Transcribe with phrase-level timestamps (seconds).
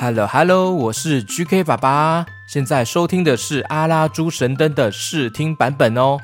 [0.00, 6.18] Hello Hello，我是 GK 爸爸，现在收听的是阿拉猪神灯的试听版本哦。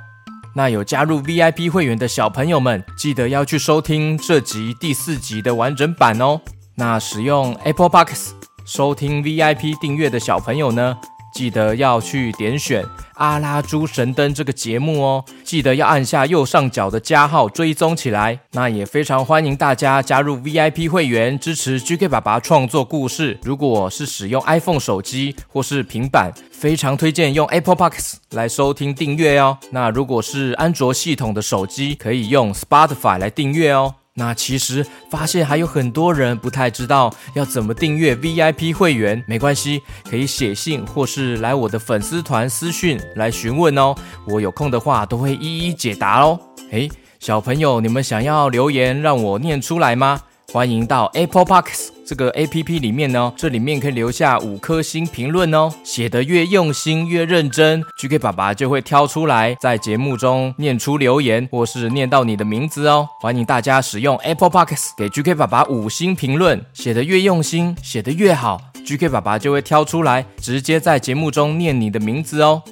[0.55, 6.41] 那有加入 VIP 会员的小朋友们，记得要去收听这集第四集的完整版哦。
[6.77, 8.35] 那使用 Apple Box
[8.65, 10.97] 收听 VIP 订阅的小朋友呢？
[11.35, 12.85] 记得要去点选
[13.15, 18.41] 阿拉猪神灯这个节目哦，记得要按下右上角的加号追踪起来。
[18.53, 23.39] 那也非常欢迎大家加入 VIP 会员，支持 GK 爸爸创作故事。
[23.43, 29.59] 如果是使用 iPhone 手机或是平板，非常推荐用 Apple Box 来收听订阅哦。
[29.71, 33.95] 那如果是安卓系统的手机，可以用 Spotify 来订阅哦。
[34.17, 43.93] 那其实发现还有很多人不太知道要怎么订阅 VIP 会员，没关系，可以写信或是来我的粉丝团私讯来询问哦，
[44.27, 46.39] 我有空的话都会一一解答哦。
[46.71, 50.21] 诶，小朋友，你们想要留言让我念出来吗？
[50.55, 55.69] 欢迎到 Apple Box 这个 A P P 里面呢，这里面可以留下五颗星评论哦。
[55.83, 63.09] 写的越用心越认真，G K 爸爸就会挑出来，在节目中念出留言，或是念到你的名字哦。
[63.21, 72.63] 欢迎大家使用 Apple Box 给 G K 爸爸五星评论，写的越用心，写的越好，G K 爸爸就会挑出来，直接在节目中念你的名字哦。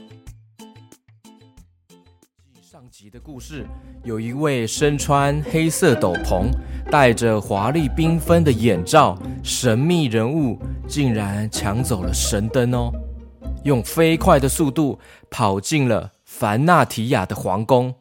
[3.25, 3.65] 故事，
[4.03, 6.51] 有一位身穿黑色斗篷。
[6.91, 12.91] 戴着华丽缤纷的眼罩，神秘人物竟然抢走了神灯哦！
[13.63, 14.99] 用飞快的速度
[15.31, 17.95] 跑进了凡纳提亚的皇宫。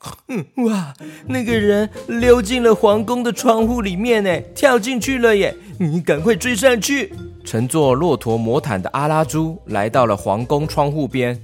[0.66, 0.94] 哇，
[1.26, 5.54] 那个人溜进了皇宫的窗户里面呢，跳进去了耶！
[5.78, 7.12] 你赶快追上去！
[7.44, 11.38] 乘坐骆驼魔毯的阿拉猪来到了皇宫窗户边。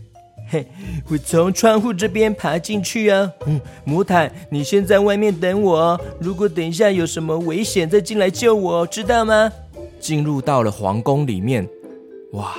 [0.50, 0.66] 嘿，
[1.08, 3.32] 我从窗户这边爬进去啊。
[3.46, 6.00] 嗯，魔毯，你先在外面等我。
[6.20, 9.52] 如果等一下有什么危险，再进来救我，知道吗？
[10.00, 11.68] 进入到了皇宫里面，
[12.32, 12.56] 哇，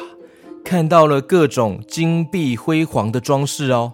[0.64, 3.92] 看到了各种金碧辉煌的装饰哦。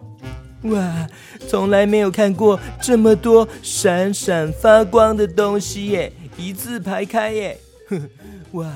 [0.64, 1.08] 哇，
[1.48, 7.58] 从来没有看过这么多闪闪发光的东西耶，一字排开耶。
[8.54, 8.72] 哇，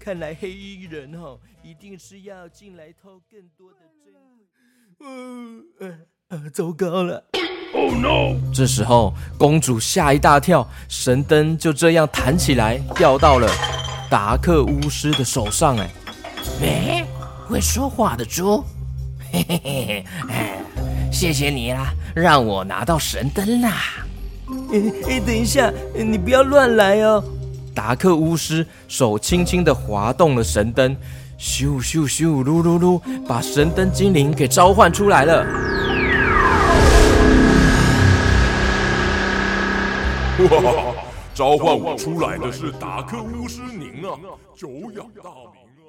[0.00, 4.23] 看来黑衣人哦，一定是要进来偷更多的珍贵。
[5.00, 5.64] 嗯
[6.28, 7.22] 呃糟糕了
[7.74, 8.36] ！Oh no！
[8.52, 13.48] 这时候公主吓一大跳，神灯就这样弹起来，掉到了
[14.10, 15.76] 达克巫师的手上。
[15.76, 15.90] 哎，
[16.60, 17.04] 喂，
[17.48, 18.64] 会说话的猪，
[19.32, 20.58] 嘿嘿嘿，哎，
[21.12, 23.82] 谢谢你啦，让我拿到神灯啦！
[24.72, 27.22] 哎哎，等一下，你不要乱来哦！
[27.74, 30.96] 达克巫师手轻轻的滑动了神灯。
[31.38, 35.44] 咻咻咻，噜噜噜，把神灯精灵给召唤出来了！
[40.50, 40.94] 哇，
[41.34, 44.14] 召唤我出来的是达克巫师您啊，
[44.56, 45.88] 久仰大名啊！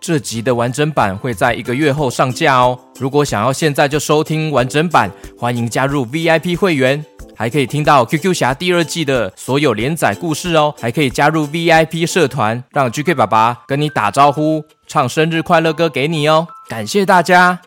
[0.00, 2.78] 这集的完整版会在一个月后上架哦。
[2.98, 7.04] 如果想要现在就收听完整版，欢迎加入 VIP 会员。
[7.36, 16.46] 还可以听到《QQ 侠》第二季的所有连载故事哦，还可以加入 VIP 社团，让 GK 爸爸跟你打招呼，唱生日快乐歌给你哦。
[16.68, 17.60] 感谢大家。